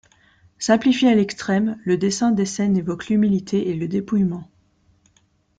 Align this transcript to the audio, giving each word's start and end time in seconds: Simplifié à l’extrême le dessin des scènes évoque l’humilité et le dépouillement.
Simplifié 0.57 1.09
à 1.11 1.15
l’extrême 1.15 1.77
le 1.85 1.95
dessin 1.95 2.31
des 2.31 2.47
scènes 2.47 2.75
évoque 2.75 3.07
l’humilité 3.09 3.69
et 3.69 3.75
le 3.75 3.87
dépouillement. 3.87 4.49